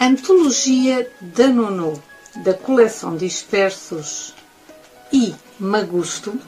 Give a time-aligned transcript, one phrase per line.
[0.00, 2.02] Antologia da Nono,
[2.36, 4.34] da coleção Dispersos
[5.12, 6.38] e Magusto,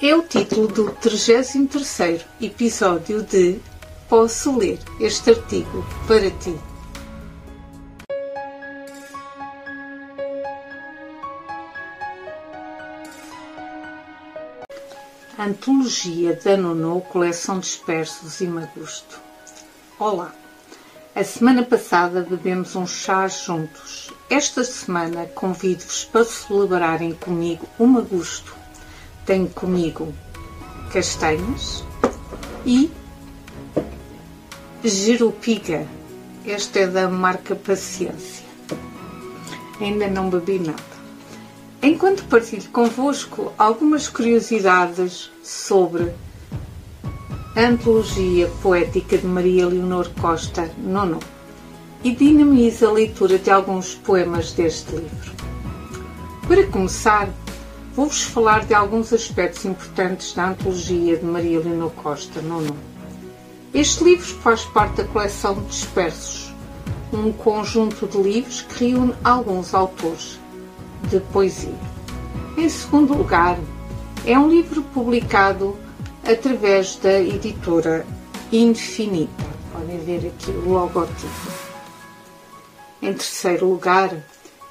[0.00, 3.60] é o título do 33º episódio de
[4.08, 6.58] Posso ler este artigo para ti.
[15.38, 19.20] Antologia da Nono, coleção Dispersos e Magusto.
[19.98, 20.41] Olá!
[21.14, 24.10] A semana passada bebemos um chá juntos.
[24.30, 28.56] Esta semana convido-vos para celebrarem comigo o Magusto.
[29.26, 30.14] Tenho comigo
[30.90, 31.84] castanhas
[32.64, 32.90] e
[34.82, 35.86] jerupiga.
[36.46, 38.46] Esta é da marca Paciência.
[39.78, 40.82] Ainda não bebi nada.
[41.82, 46.10] Enquanto partilho convosco algumas curiosidades sobre
[47.54, 51.20] Antologia Poética de Maria Leonor Costa Nono
[52.02, 55.32] e dinamiza a leitura de alguns poemas deste livro.
[56.48, 57.28] Para começar,
[57.94, 62.74] vou-vos falar de alguns aspectos importantes da Antologia de Maria Leonor Costa Nono.
[63.74, 66.54] Este livro faz parte da coleção Dispersos,
[67.12, 70.40] um conjunto de livros que reúne alguns autores
[71.10, 71.74] de poesia.
[72.56, 73.58] Em segundo lugar,
[74.24, 75.76] é um livro publicado
[76.24, 78.06] através da editora
[78.52, 79.44] Infinita.
[79.72, 81.52] Podem ver aqui o logotipo.
[83.00, 84.14] Em terceiro lugar,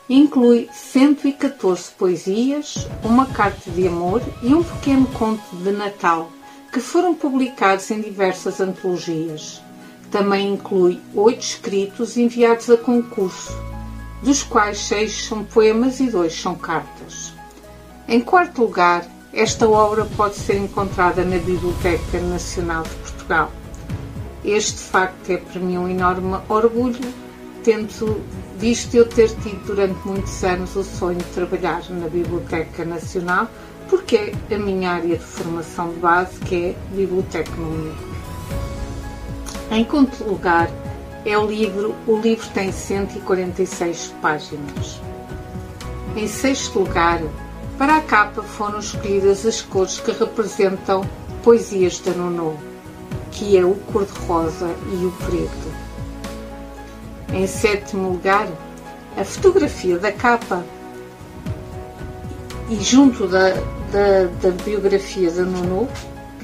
[0.09, 6.31] inclui 114 poesias, uma carta de amor e um pequeno conto de Natal,
[6.71, 9.61] que foram publicados em diversas antologias.
[10.09, 13.51] Também inclui oito escritos enviados a concurso,
[14.21, 17.33] dos quais seis são poemas e dois são cartas.
[18.07, 23.51] Em quarto lugar, esta obra pode ser encontrada na Biblioteca Nacional de Portugal.
[24.43, 27.13] Este facto é para mim um enorme orgulho,
[27.63, 28.21] tendo
[28.57, 33.47] visto eu ter tido durante muitos anos o sonho de trabalhar na Biblioteca Nacional,
[33.89, 37.93] porque é a minha área de formação de base, que é bibliotecnologia.
[39.71, 40.69] Em quinto lugar,
[41.25, 44.99] é o livro, o livro tem 146 páginas.
[46.17, 47.21] Em sexto lugar,
[47.81, 51.01] para a capa foram escolhidas as cores que representam
[51.41, 52.55] poesias da Nono,
[53.31, 55.73] que é o cor-de-rosa e o preto.
[57.33, 58.47] Em sétimo lugar,
[59.17, 60.63] a fotografia da capa
[62.69, 65.89] e junto da, da, da biografia da Nono,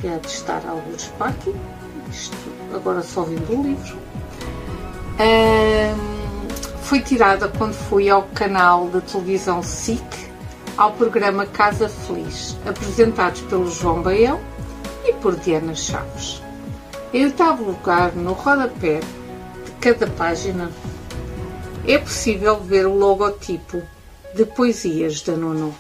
[0.01, 1.55] que é de estar alguns aqui,
[2.09, 2.35] isto
[2.73, 3.97] agora só vindo o livro,
[6.81, 10.16] foi tirada quando fui ao canal da televisão SIC
[10.77, 14.39] ao programa Casa Feliz, apresentados pelo João Baião
[15.03, 16.39] e por Diana Chaves.
[17.11, 18.99] Em oitavo lugar, no rodapé
[19.65, 20.71] de cada página,
[21.87, 23.81] é possível ver o logotipo
[24.35, 25.75] de Poesias da Nono.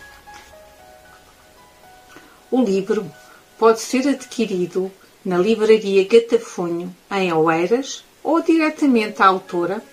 [2.49, 3.05] O livro
[3.59, 4.91] pode ser adquirido
[5.23, 9.83] na livraria Gatafunho, em Oeiras, ou diretamente à autora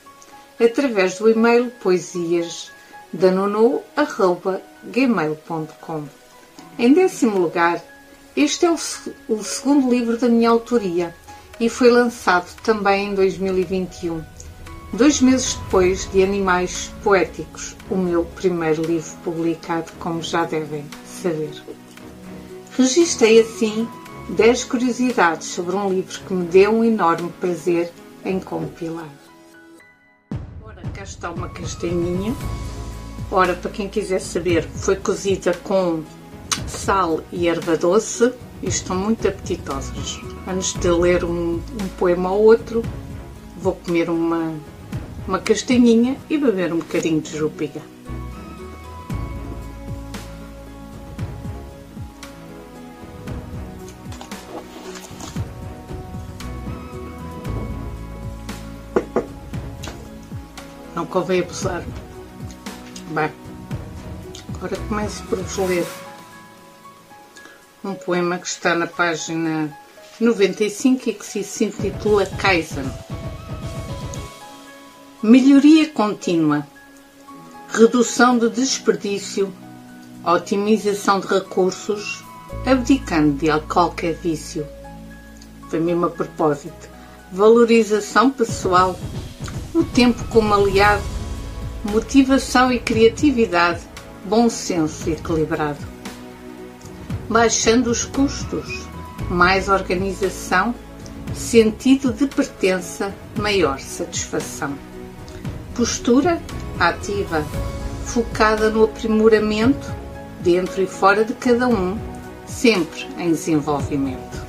[0.59, 2.74] através do e-mail poesiasdanono.com
[4.91, 6.05] gmail.com.
[6.79, 7.83] Em décimo lugar,
[8.37, 8.77] este é o,
[9.29, 11.15] o segundo livro da minha autoria
[11.61, 14.21] e foi lançado também em 2021,
[14.93, 21.63] dois meses depois de Animais Poéticos, o meu primeiro livro publicado, como já devem saber.
[22.77, 23.89] Registrei assim
[24.31, 27.93] 10 curiosidades sobre um livro que me deu um enorme prazer
[28.25, 29.09] em compilar.
[30.65, 32.35] Ora, cá está uma castanhinha
[33.31, 36.05] Ora, para quem quiser saber, foi cozida com
[36.69, 40.21] sal e erva doce e estão muito apetitosas.
[40.47, 42.83] Antes de ler um, um poema ou outro,
[43.61, 44.55] vou comer uma,
[45.27, 47.83] uma castanhinha e beber um bocadinho de jupiga.
[60.95, 61.85] Não convém abusar.
[63.11, 63.31] Bem,
[64.55, 65.87] agora começo por vos ler
[67.85, 69.77] um poema que está na página
[70.19, 72.91] 95 e que se intitula Kaizen.
[75.23, 76.67] Melhoria contínua,
[77.69, 79.53] redução de desperdício,
[80.25, 82.25] otimização de recursos,
[82.65, 84.67] abdicando de qualquer vício.
[85.69, 86.89] Foi mesmo a propósito.
[87.31, 88.99] Valorização pessoal,
[89.75, 91.14] o tempo como aliado
[91.85, 93.81] motivação e criatividade,
[94.25, 95.79] bom senso equilibrado.
[97.29, 98.87] Baixando os custos,
[99.29, 100.75] mais organização,
[101.35, 104.75] sentido de pertença, maior satisfação.
[105.75, 106.41] Postura
[106.81, 107.45] ativa,
[108.05, 109.93] focada no aprimoramento,
[110.41, 111.99] dentro e fora de cada um,
[112.47, 114.43] sempre em desenvolvimento.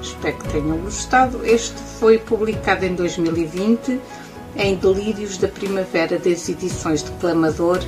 [0.00, 1.44] Espero que tenham gostado.
[1.44, 4.00] Este foi publicado em 2020
[4.56, 7.78] em Delírios da Primavera das edições de Clamador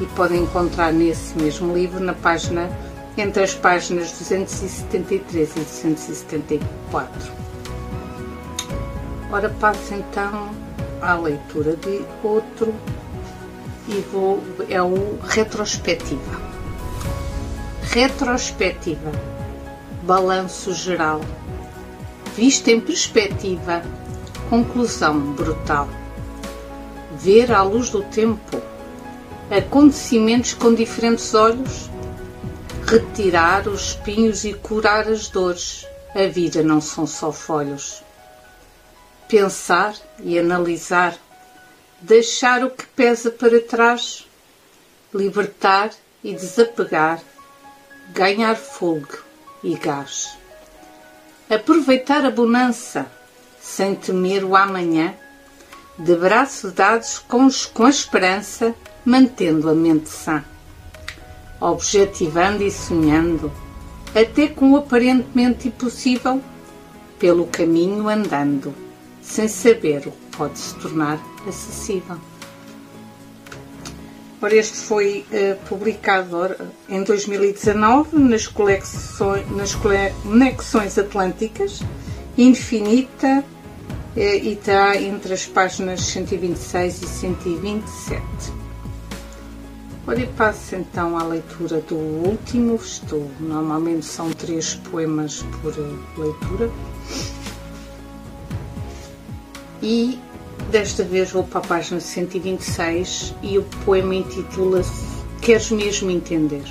[0.00, 2.70] e podem encontrar nesse mesmo livro na página
[3.16, 7.32] entre as páginas 273 e 274.
[9.30, 10.50] Ora, passo então
[11.00, 12.74] à leitura de outro
[13.88, 16.40] e vou é o retrospectiva.
[17.82, 19.12] Retrospectiva.
[20.02, 21.20] Balanço geral.
[22.36, 23.82] Vista em perspectiva.
[24.48, 25.88] Conclusão brutal.
[27.18, 28.62] Ver à luz do tempo
[29.50, 31.90] acontecimentos com diferentes olhos,
[32.86, 35.84] retirar os espinhos e curar as dores.
[36.14, 38.02] A vida não são só folhos.
[39.28, 41.16] Pensar e analisar,
[42.00, 44.26] deixar o que pesa para trás,
[45.12, 45.90] libertar
[46.22, 47.20] e desapegar,
[48.12, 49.18] ganhar fogo
[49.62, 50.38] e gás.
[51.50, 53.10] Aproveitar a bonança,
[53.66, 55.12] sem temer o amanhã,
[55.98, 58.74] de braços dados com, com esperança
[59.04, 60.44] mantendo a mente sã,
[61.60, 63.52] objetivando e sonhando,
[64.14, 66.40] até com o aparentemente impossível,
[67.18, 68.72] pelo caminho andando,
[69.20, 72.18] sem saber o que pode se tornar acessível.
[74.40, 76.56] Ora, este foi uh, publicado
[76.88, 81.80] em 2019 nas, coleções, nas Conexões Atlânticas,
[82.38, 83.44] Infinita,
[84.16, 88.22] e está entre as páginas 126 e 127.
[90.06, 92.76] Ora, e passo então à leitura do último.
[92.76, 95.74] Estou, normalmente são três poemas por
[96.16, 96.70] leitura.
[99.82, 100.18] E
[100.70, 106.64] desta vez vou para a página 126 e o poema intitula-se Queres mesmo entender?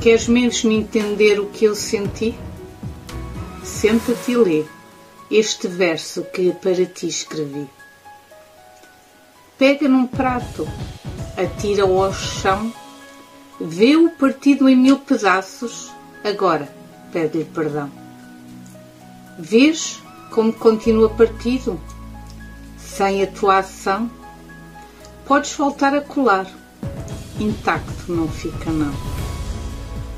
[0.00, 2.38] Queres mesmo entender o que eu senti?
[3.64, 4.77] Senta-te e lê
[5.30, 7.68] este verso que para ti escrevi.
[9.58, 10.66] Pega num prato
[11.36, 12.72] atira-o ao chão,
[13.60, 15.92] vê-o partido em mil pedaços,
[16.24, 16.68] agora
[17.12, 17.90] pede-lhe perdão.
[19.38, 21.80] Vês como continua partido?
[22.76, 24.10] Sem a tua ação?
[25.26, 26.46] Podes voltar a colar,
[27.38, 28.92] intacto não fica não.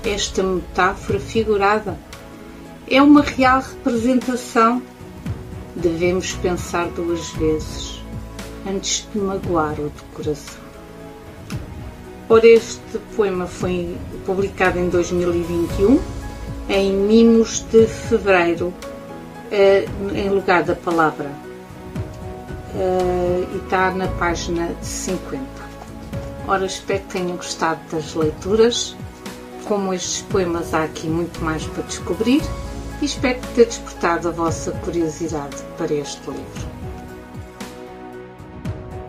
[0.04, 1.98] Esta metáfora figurada
[2.88, 4.82] é uma real representação.
[5.80, 8.02] Devemos pensar duas vezes
[8.68, 10.60] antes de magoar o de coração.
[12.28, 13.96] Ora, este poema foi
[14.26, 15.98] publicado em 2021,
[16.68, 18.74] em Mimos de Fevereiro,
[19.50, 21.30] eh, em lugar da palavra,
[22.76, 25.40] eh, e está na página 50.
[26.46, 28.94] Ora, espero que tenham gostado das leituras.
[29.64, 32.42] Como estes poemas, há aqui muito mais para descobrir
[33.00, 36.70] e espero ter despertado a vossa curiosidade para este livro.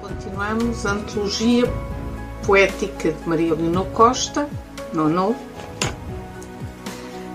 [0.01, 1.65] Continuamos a antologia
[2.45, 4.47] poética de Maria Leonor Costa,
[4.93, 5.35] Nono,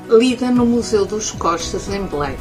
[0.09, 2.37] lida no Museu dos Costas em Belém.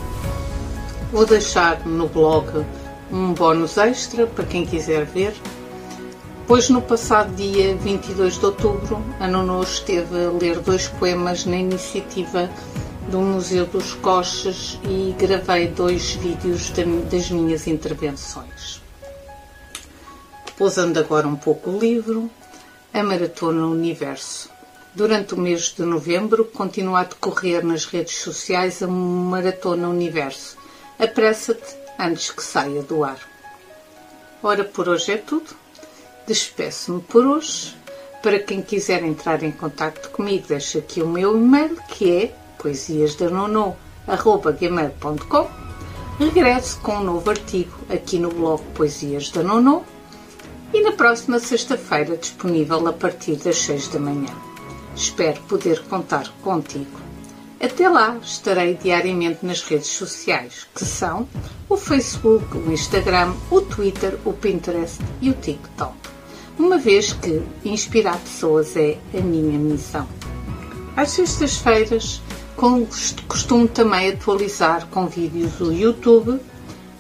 [1.12, 2.66] Vou deixar no blog
[3.12, 5.34] um bónus extra para quem quiser ver,
[6.48, 11.58] pois no passado dia 22 de outubro a Nono esteve a ler dois poemas na
[11.58, 12.50] iniciativa
[13.08, 16.72] do Museu dos Costas e gravei dois vídeos
[17.12, 18.82] das minhas intervenções.
[20.58, 22.30] Pousando agora um pouco o livro,
[22.94, 24.50] a Maratona Universo.
[24.94, 30.58] Durante o mês de novembro, continua a decorrer nas redes sociais a Maratona Universo.
[30.98, 33.20] Apressa-te antes que saia do ar.
[34.42, 35.56] Ora, por hoje é tudo.
[36.26, 37.76] Despeço-me por hoje.
[38.24, 45.48] Para quem quiser entrar em contato comigo, deixo aqui o meu e-mail, que é poesiasdanono.gmail.com
[46.18, 49.84] Regresso com um novo artigo aqui no blog Poesias da Nono
[50.74, 54.34] e na próxima sexta-feira disponível a partir das 6 da manhã.
[54.96, 57.06] Espero poder contar contigo.
[57.62, 61.28] Até lá estarei diariamente nas redes sociais, que são
[61.70, 65.94] o Facebook, o Instagram, o Twitter, o Pinterest e o TikTok,
[66.58, 70.08] uma vez que inspirar pessoas é a minha missão.
[70.96, 72.24] Às sextas-feiras
[72.56, 76.40] costumo também atualizar com vídeos o YouTube,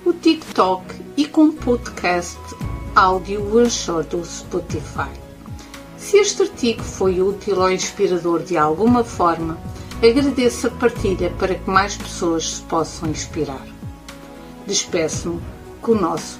[0.05, 0.83] o TikTok
[1.17, 2.39] e com podcast
[2.95, 5.09] áudio Anchor do Spotify.
[5.97, 9.57] Se este artigo foi útil ou inspirador de alguma forma,
[10.03, 13.65] Agradeço a partilha para que mais pessoas se possam inspirar.
[14.67, 15.41] Despeço-me
[15.81, 16.37] com o nosso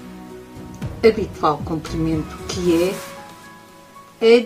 [1.02, 2.94] habitual cumprimento que
[4.22, 4.38] é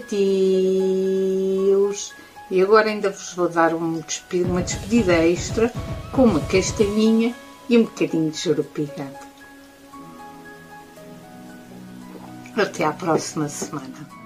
[1.76, 2.14] adeus.
[2.52, 5.72] E agora ainda vos vou dar uma despedida extra
[6.12, 7.36] com uma castanhinha
[7.70, 9.30] e um bocadinho de jurupigado.
[12.56, 14.19] Até à próxima semana.